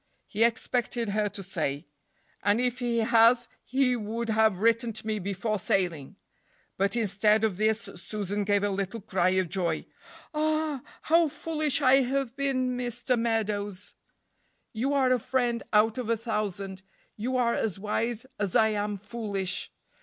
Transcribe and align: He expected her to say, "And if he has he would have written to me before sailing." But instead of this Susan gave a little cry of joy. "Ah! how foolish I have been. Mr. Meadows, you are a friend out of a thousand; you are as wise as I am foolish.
He 0.25 0.43
expected 0.43 1.09
her 1.09 1.29
to 1.29 1.43
say, 1.43 1.85
"And 2.41 2.59
if 2.59 2.79
he 2.79 3.01
has 3.01 3.47
he 3.63 3.95
would 3.95 4.29
have 4.29 4.57
written 4.57 4.93
to 4.93 5.05
me 5.05 5.19
before 5.19 5.59
sailing." 5.59 6.15
But 6.75 6.95
instead 6.95 7.43
of 7.43 7.57
this 7.57 7.81
Susan 7.97 8.43
gave 8.43 8.63
a 8.63 8.71
little 8.71 8.99
cry 9.01 9.29
of 9.29 9.47
joy. 9.49 9.85
"Ah! 10.33 10.81
how 11.03 11.27
foolish 11.27 11.83
I 11.83 11.97
have 12.01 12.35
been. 12.35 12.75
Mr. 12.75 13.15
Meadows, 13.15 13.93
you 14.73 14.91
are 14.95 15.11
a 15.11 15.19
friend 15.19 15.61
out 15.71 15.99
of 15.99 16.09
a 16.09 16.17
thousand; 16.17 16.81
you 17.15 17.37
are 17.37 17.53
as 17.53 17.77
wise 17.77 18.25
as 18.39 18.55
I 18.55 18.69
am 18.69 18.97
foolish. 18.97 19.71